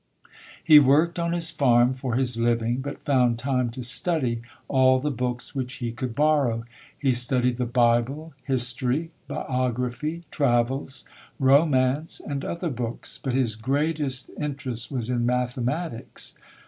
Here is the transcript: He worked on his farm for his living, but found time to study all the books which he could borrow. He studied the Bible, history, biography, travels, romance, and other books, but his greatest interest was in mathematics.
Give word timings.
He 0.63 0.79
worked 0.79 1.19
on 1.19 1.31
his 1.31 1.51
farm 1.51 1.93
for 1.93 2.15
his 2.15 2.35
living, 2.35 2.77
but 2.81 3.05
found 3.05 3.37
time 3.37 3.69
to 3.69 3.83
study 3.83 4.41
all 4.67 4.99
the 4.99 5.11
books 5.11 5.53
which 5.53 5.73
he 5.75 5.91
could 5.91 6.15
borrow. 6.15 6.63
He 6.97 7.13
studied 7.13 7.57
the 7.57 7.67
Bible, 7.67 8.33
history, 8.43 9.11
biography, 9.27 10.23
travels, 10.31 11.03
romance, 11.37 12.19
and 12.19 12.43
other 12.43 12.71
books, 12.71 13.19
but 13.23 13.35
his 13.35 13.53
greatest 13.55 14.31
interest 14.39 14.91
was 14.91 15.11
in 15.11 15.23
mathematics. 15.23 16.33